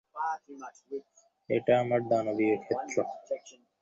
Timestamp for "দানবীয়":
2.09-2.55